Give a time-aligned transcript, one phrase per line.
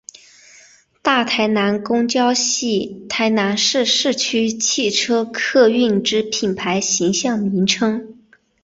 [1.03, 8.17] 大台南公车系台南市市区汽车客运之品牌形象名称。